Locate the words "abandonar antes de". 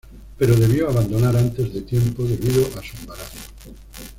0.89-1.83